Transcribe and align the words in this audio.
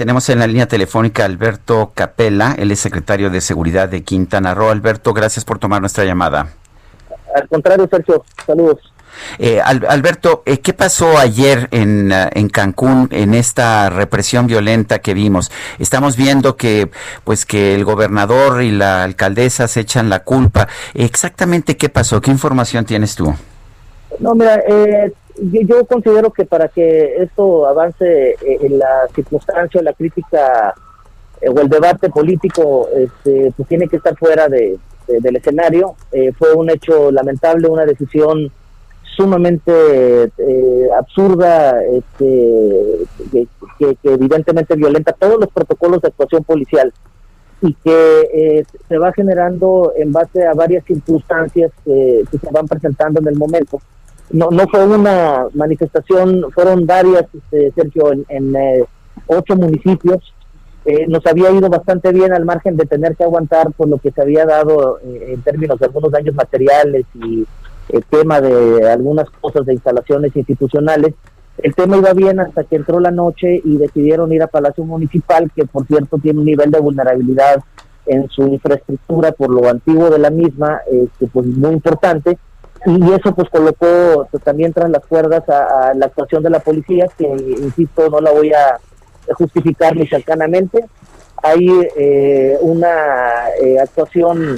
Tenemos 0.00 0.30
en 0.30 0.38
la 0.38 0.46
línea 0.46 0.66
telefónica 0.66 1.24
a 1.24 1.26
Alberto 1.26 1.92
Capella, 1.94 2.54
él 2.56 2.70
es 2.70 2.80
secretario 2.80 3.28
de 3.28 3.42
Seguridad 3.42 3.86
de 3.86 4.02
Quintana 4.02 4.54
Roo. 4.54 4.70
Alberto, 4.70 5.12
gracias 5.12 5.44
por 5.44 5.58
tomar 5.58 5.82
nuestra 5.82 6.06
llamada. 6.06 6.46
Al 7.34 7.46
contrario, 7.48 7.86
Sergio, 7.90 8.24
saludos. 8.46 8.78
Eh, 9.38 9.60
Al- 9.60 9.84
Alberto, 9.86 10.42
eh, 10.46 10.60
¿qué 10.60 10.72
pasó 10.72 11.18
ayer 11.18 11.68
en, 11.70 12.10
eh, 12.12 12.30
en 12.32 12.48
Cancún 12.48 13.08
en 13.12 13.34
esta 13.34 13.90
represión 13.90 14.46
violenta 14.46 15.00
que 15.00 15.12
vimos? 15.12 15.52
Estamos 15.78 16.16
viendo 16.16 16.56
que, 16.56 16.90
pues, 17.24 17.44
que 17.44 17.74
el 17.74 17.84
gobernador 17.84 18.62
y 18.62 18.70
la 18.70 19.04
alcaldesa 19.04 19.68
se 19.68 19.80
echan 19.80 20.08
la 20.08 20.20
culpa. 20.20 20.66
Exactamente 20.94 21.76
qué 21.76 21.90
pasó, 21.90 22.22
qué 22.22 22.30
información 22.30 22.86
tienes 22.86 23.16
tú. 23.16 23.34
No, 24.18 24.34
mira, 24.34 24.62
eh, 24.66 25.12
yo, 25.40 25.60
yo 25.62 25.84
considero 25.86 26.30
que 26.32 26.44
para 26.44 26.68
que 26.68 27.16
esto 27.22 27.66
avance 27.66 28.30
eh, 28.32 28.36
en 28.60 28.78
la 28.78 29.06
circunstancia, 29.14 29.82
la 29.82 29.92
crítica 29.92 30.74
eh, 31.40 31.48
o 31.48 31.60
el 31.60 31.68
debate 31.68 32.10
político, 32.10 32.88
este, 32.96 33.52
pues 33.56 33.68
tiene 33.68 33.88
que 33.88 33.96
estar 33.96 34.16
fuera 34.16 34.48
de, 34.48 34.78
de- 35.06 35.20
del 35.20 35.36
escenario. 35.36 35.94
Eh, 36.12 36.32
fue 36.38 36.52
un 36.54 36.70
hecho 36.70 37.10
lamentable, 37.10 37.68
una 37.68 37.84
decisión 37.86 38.50
sumamente 39.16 39.72
eh, 40.38 40.88
absurda, 40.96 41.82
este, 41.84 42.98
que, 43.32 43.46
que- 43.78 43.96
evidentemente 44.04 44.74
violenta 44.76 45.12
todos 45.12 45.38
los 45.40 45.48
protocolos 45.50 46.00
de 46.02 46.08
actuación 46.08 46.44
policial 46.44 46.92
y 47.62 47.74
que 47.74 48.20
eh, 48.32 48.64
se 48.88 48.96
va 48.98 49.12
generando 49.12 49.92
en 49.96 50.12
base 50.12 50.46
a 50.46 50.54
varias 50.54 50.82
circunstancias 50.84 51.70
que 51.84 52.24
se 52.30 52.50
van 52.50 52.66
presentando 52.66 53.20
en 53.20 53.28
el 53.28 53.36
momento. 53.36 53.80
No, 54.30 54.50
no 54.50 54.66
fue 54.68 54.86
una 54.86 55.46
manifestación, 55.54 56.46
fueron 56.52 56.86
varias, 56.86 57.24
este, 57.34 57.72
Sergio, 57.72 58.12
en, 58.28 58.56
eh, 58.56 58.84
ocho 59.26 59.56
municipios. 59.56 60.34
Eh, 60.84 61.06
nos 61.08 61.26
había 61.26 61.50
ido 61.50 61.68
bastante 61.68 62.12
bien 62.12 62.32
al 62.32 62.44
margen 62.44 62.76
de 62.76 62.86
tener 62.86 63.16
que 63.16 63.24
aguantar 63.24 63.72
por 63.72 63.88
lo 63.88 63.98
que 63.98 64.12
se 64.12 64.22
había 64.22 64.46
dado 64.46 64.98
eh, 65.00 65.32
en 65.34 65.42
términos 65.42 65.78
de 65.78 65.86
algunos 65.86 66.10
daños 66.10 66.34
materiales 66.34 67.04
y 67.14 67.46
el 67.90 68.04
tema 68.04 68.40
de 68.40 68.88
algunas 68.90 69.28
cosas 69.40 69.66
de 69.66 69.74
instalaciones 69.74 70.34
institucionales. 70.34 71.14
El 71.58 71.74
tema 71.74 71.98
iba 71.98 72.12
bien 72.14 72.40
hasta 72.40 72.64
que 72.64 72.76
entró 72.76 73.00
la 73.00 73.10
noche 73.10 73.60
y 73.62 73.76
decidieron 73.76 74.32
ir 74.32 74.42
a 74.42 74.46
Palacio 74.46 74.84
Municipal, 74.84 75.50
que 75.54 75.66
por 75.66 75.86
cierto 75.86 76.18
tiene 76.18 76.38
un 76.38 76.46
nivel 76.46 76.70
de 76.70 76.80
vulnerabilidad 76.80 77.62
en 78.06 78.28
su 78.30 78.46
infraestructura 78.46 79.32
por 79.32 79.50
lo 79.50 79.68
antiguo 79.68 80.08
de 80.08 80.18
la 80.18 80.30
misma, 80.30 80.80
este, 80.90 81.26
pues 81.26 81.46
muy 81.46 81.72
importante. 81.72 82.38
Y 82.86 83.12
eso 83.12 83.34
pues 83.34 83.48
colocó 83.50 84.26
pues, 84.30 84.42
también 84.42 84.72
tras 84.72 84.90
las 84.90 85.04
cuerdas 85.06 85.46
a, 85.48 85.92
la 85.94 86.06
actuación 86.06 86.42
de 86.42 86.50
la 86.50 86.60
policía, 86.60 87.06
que 87.18 87.24
insisto, 87.26 88.08
no 88.08 88.20
la 88.20 88.32
voy 88.32 88.52
a 88.52 88.78
justificar 89.34 89.94
ni 89.96 90.06
cercanamente. 90.06 90.84
Hay 91.42 91.68
eh, 91.96 92.56
una 92.60 93.50
eh, 93.62 93.78
actuación 93.78 94.56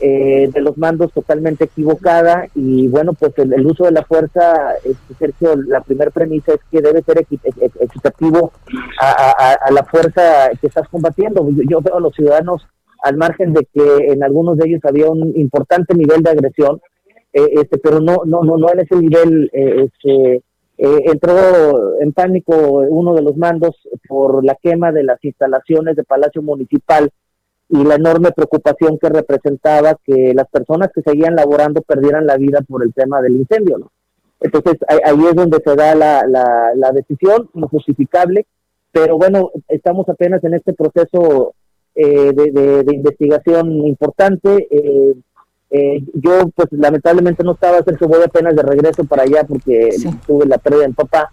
eh, 0.00 0.50
de 0.52 0.60
los 0.60 0.76
mandos 0.78 1.12
totalmente 1.12 1.64
equivocada 1.64 2.46
y 2.54 2.88
bueno, 2.88 3.12
pues 3.12 3.32
el, 3.38 3.66
uso 3.66 3.84
de 3.84 3.92
la 3.92 4.02
fuerza, 4.02 4.72
este, 4.84 5.14
Sergio, 5.18 5.54
la 5.56 5.80
primera 5.80 6.10
premisa 6.10 6.52
es 6.54 6.60
que 6.70 6.80
debe 6.82 7.02
ser 7.02 7.18
equi- 7.18 7.40
equi- 7.42 7.70
equitativo 7.80 8.52
a, 9.00 9.10
a- 9.10 9.58
a 9.62 9.70
la 9.70 9.84
fuerza 9.84 10.50
que 10.60 10.66
estás 10.66 10.88
combatiendo. 10.88 11.48
Yo, 11.50 11.62
yo 11.68 11.80
veo 11.80 11.96
a 11.96 12.00
los 12.00 12.14
ciudadanos 12.14 12.66
al 13.02 13.16
margen 13.16 13.52
de 13.52 13.66
que 13.72 14.12
en 14.12 14.22
algunos 14.22 14.56
de 14.58 14.68
ellos 14.68 14.80
había 14.84 15.10
un 15.10 15.32
importante 15.36 15.94
nivel 15.94 16.22
de 16.22 16.30
agresión, 16.30 16.80
este, 17.32 17.78
pero 17.78 18.00
no, 18.00 18.22
no, 18.26 18.42
no, 18.42 18.56
no 18.56 18.70
en 18.72 18.80
ese 18.80 18.96
nivel, 18.96 19.50
eh, 19.52 19.86
este, 19.86 20.42
eh, 20.78 20.98
entró 21.06 22.00
en 22.00 22.12
pánico 22.12 22.54
uno 22.88 23.14
de 23.14 23.22
los 23.22 23.36
mandos 23.36 23.76
por 24.08 24.44
la 24.44 24.56
quema 24.56 24.92
de 24.92 25.04
las 25.04 25.22
instalaciones 25.24 25.96
de 25.96 26.04
Palacio 26.04 26.42
Municipal 26.42 27.10
y 27.68 27.84
la 27.84 27.94
enorme 27.94 28.32
preocupación 28.32 28.98
que 28.98 29.08
representaba 29.08 29.96
que 30.04 30.32
las 30.34 30.48
personas 30.48 30.90
que 30.94 31.02
seguían 31.02 31.34
laborando 31.36 31.80
perdieran 31.82 32.26
la 32.26 32.36
vida 32.36 32.60
por 32.68 32.82
el 32.84 32.92
tema 32.92 33.22
del 33.22 33.36
incendio. 33.36 33.78
¿no? 33.78 33.90
Entonces 34.40 34.76
ahí 34.88 35.24
es 35.26 35.34
donde 35.34 35.58
se 35.64 35.74
da 35.76 35.94
la, 35.94 36.26
la, 36.26 36.72
la 36.74 36.90
decisión, 36.92 37.48
no 37.54 37.68
justificable, 37.68 38.46
pero 38.90 39.16
bueno, 39.16 39.50
estamos 39.68 40.06
apenas 40.08 40.42
en 40.44 40.54
este 40.54 40.74
proceso 40.74 41.54
eh, 41.94 42.32
de, 42.34 42.50
de- 42.50 42.82
de 42.84 42.94
investigación 42.94 43.70
importante. 43.86 44.66
eh, 44.70 45.14
eh, 45.72 46.04
yo 46.14 46.48
pues 46.54 46.68
lamentablemente 46.70 47.42
no 47.42 47.52
estaba, 47.52 47.82
Sergio, 47.82 48.06
voy 48.06 48.22
apenas 48.24 48.54
de 48.54 48.62
regreso 48.62 49.04
para 49.04 49.22
allá 49.24 49.42
porque 49.44 49.90
tuve 50.26 50.46
la 50.46 50.58
pérdida 50.58 50.82
del 50.82 50.94
papá. 50.94 51.32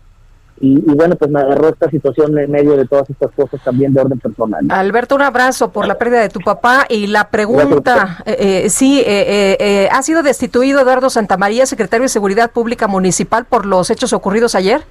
Y, 0.61 0.73
y 0.73 0.93
bueno, 0.93 1.15
pues 1.15 1.31
me 1.31 1.39
agarró 1.39 1.69
esta 1.69 1.89
situación 1.89 2.37
en 2.37 2.51
medio 2.51 2.75
de 2.75 2.85
todas 2.85 3.09
estas 3.09 3.31
cosas 3.31 3.61
también 3.63 3.93
de 3.93 4.01
orden 4.01 4.19
personal. 4.19 4.65
Alberto, 4.69 5.15
un 5.15 5.21
abrazo 5.21 5.71
por 5.71 5.87
la 5.87 5.97
pérdida 5.97 6.19
de 6.19 6.27
tu 6.27 6.41
papá 6.41 6.85
y 6.89 7.07
la 7.07 7.29
pregunta, 7.29 8.17
eh, 8.25 8.63
eh, 8.65 8.69
sí, 8.69 8.99
eh, 8.99 9.05
eh, 9.07 9.57
eh, 9.61 9.89
¿ha 9.89 10.01
sido 10.03 10.21
destituido 10.21 10.81
Eduardo 10.81 11.09
Santamaría, 11.09 11.65
secretario 11.65 12.03
de 12.03 12.09
Seguridad 12.09 12.51
Pública 12.51 12.87
Municipal, 12.89 13.45
por 13.45 13.65
los 13.65 13.89
hechos 13.89 14.11
ocurridos 14.11 14.53
ayer? 14.53 14.81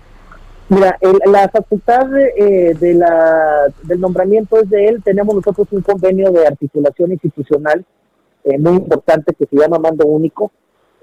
Mira, 0.71 0.97
el- 1.03 1.19
la 1.31 1.49
facultad 1.51 2.07
eh, 2.17 2.75
de 2.81 2.95
la, 2.95 3.65
del 3.83 4.01
nombramiento 4.01 4.59
es 4.63 4.71
de 4.71 4.87
él. 4.89 5.03
Tenemos 5.05 5.35
nosotros 5.35 5.69
un 5.71 5.83
convenio 5.83 6.31
de 6.31 6.47
articulación 6.47 7.13
institucional 7.13 7.85
eh, 8.45 8.59
muy 8.59 8.77
importante 8.77 9.35
que 9.35 9.47
se 9.47 9.57
llama 9.57 9.79
Mando 9.79 10.07
Único. 10.07 10.51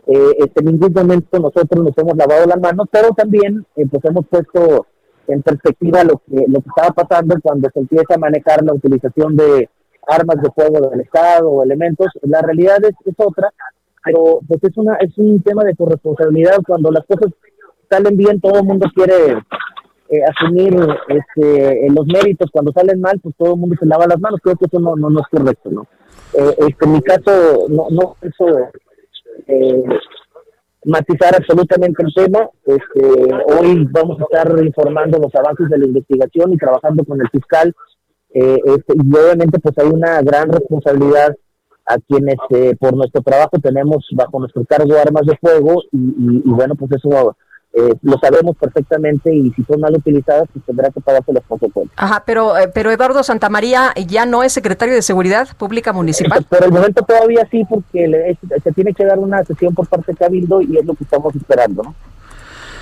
Eh, 0.08 0.36
este, 0.40 0.62
en 0.62 0.66
ningún 0.66 0.94
momento 0.94 1.40
nosotros 1.40 1.84
nos 1.84 1.98
hemos 1.98 2.16
lavado 2.16 2.46
las 2.46 2.60
manos, 2.60 2.88
pero 2.92 3.10
también 3.10 3.66
eh, 3.76 3.86
pues 3.90 4.04
hemos 4.06 4.26
puesto 4.28 4.86
en 5.28 5.42
perspectiva 5.42 6.04
lo 6.04 6.18
que, 6.18 6.46
lo 6.48 6.62
que 6.62 6.70
estaba 6.70 6.92
pasando 6.94 7.36
cuando 7.42 7.70
se 7.74 7.80
empieza 7.80 8.14
a 8.14 8.20
manejar 8.20 8.64
la 8.64 8.74
utilización 8.74 9.36
de 9.36 9.70
armas 10.08 10.38
de 10.42 10.52
fuego 10.52 10.90
del 10.90 11.02
Estado 11.02 11.50
o 11.50 11.64
elementos. 11.64 12.08
La 12.22 12.42
realidad 12.42 12.78
es, 12.84 12.94
es 13.06 13.16
otra, 13.18 13.52
pero 14.04 14.40
pues 14.48 14.64
es, 14.64 14.78
una, 14.78 14.96
es 14.98 15.18
un 15.18 15.42
tema 15.42 15.64
de 15.64 15.76
corresponsabilidad. 15.76 16.60
Cuando 16.68 16.92
las 16.92 17.06
cosas 17.06 17.34
salen 17.90 18.16
bien, 18.16 18.40
todo 18.40 18.60
el 18.60 18.66
mundo 18.66 18.88
quiere 18.94 19.38
eh, 20.10 20.20
asumir 20.24 20.76
este, 21.08 21.88
los 21.90 22.06
méritos. 22.08 22.50
Cuando 22.52 22.72
salen 22.72 23.02
mal, 23.02 23.20
pues 23.22 23.36
todo 23.38 23.54
el 23.56 23.60
mundo 23.60 23.76
se 23.80 23.86
lava 23.86 24.08
las 24.08 24.20
manos. 24.20 24.40
Creo 24.44 24.56
que 24.56 24.66
eso 24.66 24.80
no, 24.80 24.96
no, 24.96 25.10
no 25.10 25.20
es 25.22 25.28
correcto, 25.28 25.70
¿no? 25.72 25.88
Eh, 26.34 26.56
este, 26.68 26.86
en 26.86 26.92
mi 26.92 27.02
caso, 27.02 27.66
no, 27.70 27.88
no 27.90 28.16
eso 28.22 28.46
eh, 29.48 29.84
matizar 30.86 31.36
absolutamente 31.36 32.04
el 32.04 32.14
tema. 32.14 32.50
Este, 32.66 33.34
hoy 33.60 33.88
vamos 33.92 34.20
a 34.20 34.24
estar 34.24 34.64
informando 34.64 35.18
los 35.20 35.34
avances 35.36 35.70
de 35.70 35.78
la 35.80 35.86
investigación 35.86 36.54
y 36.54 36.58
trabajando 36.58 37.04
con 37.04 37.20
el 37.22 37.30
fiscal. 37.30 37.74
Eh, 38.34 38.60
este, 38.66 38.94
y 38.96 39.16
obviamente, 39.16 39.60
pues 39.60 39.78
hay 39.78 39.88
una 39.88 40.22
gran 40.22 40.50
responsabilidad 40.50 41.36
a 41.88 41.98
quienes 42.00 42.36
eh, 42.50 42.76
por 42.80 42.96
nuestro 42.96 43.22
trabajo 43.22 43.60
tenemos 43.62 44.08
bajo 44.14 44.40
nuestro 44.40 44.66
cargo 44.66 44.94
armas 44.98 45.22
de 45.28 45.38
fuego 45.38 45.84
y, 45.92 45.98
y- 45.98 46.42
y 46.44 46.50
bueno, 46.50 46.74
pues 46.76 46.92
eso 46.94 47.36
eh, 47.78 47.94
lo 48.04 48.18
sabemos 48.20 48.56
perfectamente 48.58 49.34
y 49.34 49.52
si 49.52 49.64
son 49.66 49.82
mal 49.82 49.94
utilizadas, 49.94 50.48
pues 50.54 50.64
tendrá 50.66 50.90
que 50.92 51.02
pagarse 51.02 51.34
los 51.34 51.44
protocolos. 51.44 51.92
Ajá, 51.98 52.24
pero, 52.26 52.58
eh, 52.58 52.70
pero 52.74 52.90
Eduardo 52.92 53.22
Santamaría 53.22 53.94
ya 54.08 54.26
no 54.26 54.44
es 54.44 54.54
secretario 54.54 54.96
de 54.96 55.02
Seguridad 55.02 55.48
Pública 55.58 55.92
Municipal. 55.94 56.44
Por 56.50 56.64
el 56.64 56.72
momento 56.72 57.04
todavía 57.04 57.46
sí, 57.52 57.64
porque 57.70 58.08
le- 58.08 58.38
se 58.64 58.72
tiene 58.72 58.94
que 58.94 59.04
dar 59.06 59.20
una 59.20 59.44
sesión 59.44 59.74
por 59.76 59.88
parte 59.88 60.14
de 60.14 60.18
Cabildo 60.18 60.62
y 60.62 60.78
es 60.78 60.86
lo 60.86 60.94
que 60.96 61.04
estamos 61.04 61.36
esperando, 61.36 61.84
¿no? 61.84 61.96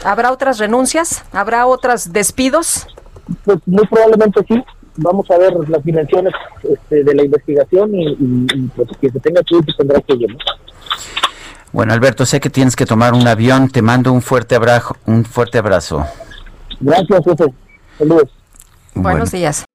¿Habrá 0.05 0.31
otras 0.31 0.59
renuncias? 0.59 1.23
¿Habrá 1.31 1.65
otros 1.65 2.11
despidos? 2.13 2.85
Pues 3.45 3.59
muy 3.65 3.87
probablemente 3.87 4.41
sí. 4.47 4.63
Vamos 4.97 5.25
a 5.31 5.37
ver 5.39 5.53
las 5.69 5.83
dimensiones 5.83 6.33
este, 6.61 7.03
de 7.03 7.15
la 7.15 7.23
investigación 7.23 7.95
y, 7.95 8.09
y- 8.09 8.47
y, 8.53 8.61
pues 8.75 8.89
que 9.01 9.09
se 9.09 9.19
tenga 9.19 9.41
que 9.41 9.55
ir, 9.55 9.63
pues 9.65 9.75
tendrá 9.77 9.99
que 10.01 10.13
ir. 10.13 10.29
¿no? 10.29 10.37
Bueno, 11.73 11.91
Alberto, 11.93 12.25
sé 12.25 12.39
que 12.39 12.51
tienes 12.51 12.75
que 12.75 12.85
tomar 12.85 13.13
un 13.13 13.27
avión. 13.27 13.69
Te 13.69 13.81
mando 13.81 14.13
un 14.13 14.21
fuerte 14.21 14.55
abrazo. 14.55 14.95
Un 15.07 15.25
fuerte 15.25 15.57
abrazo. 15.57 16.05
Gracias, 16.79 17.23
jefe. 17.25 17.53
Saludos. 17.97 18.29
Buenos 18.93 19.31
días. 19.31 19.65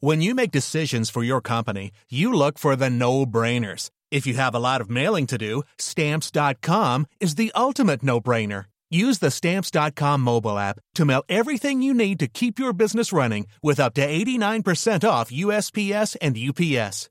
When 0.00 0.20
you 0.20 0.34
make 0.34 0.52
decisions 0.52 1.10
for 1.10 1.24
your 1.24 1.40
company, 1.40 1.90
you 2.10 2.30
look 2.30 2.58
for 2.58 2.76
the 2.76 2.90
no-brainers. 2.90 3.90
If 4.10 4.26
you 4.26 4.34
have 4.34 4.54
a 4.54 4.60
lot 4.60 4.82
of 4.82 4.90
mailing 4.90 5.26
to 5.28 5.38
do, 5.38 5.62
stamps.com 5.78 7.06
is 7.18 7.36
the 7.36 7.50
ultimate 7.56 8.02
no-brainer. 8.02 8.66
Use 8.90 9.18
the 9.18 9.30
Stamps.com 9.30 10.20
mobile 10.20 10.58
app 10.58 10.78
to 10.94 11.04
mail 11.04 11.24
everything 11.28 11.82
you 11.82 11.92
need 11.92 12.20
to 12.20 12.28
keep 12.28 12.58
your 12.58 12.72
business 12.72 13.12
running 13.12 13.46
with 13.62 13.80
up 13.80 13.94
to 13.94 14.06
89% 14.06 15.08
off 15.08 15.30
USPS 15.30 16.16
and 16.22 16.36
UPS. 16.38 17.10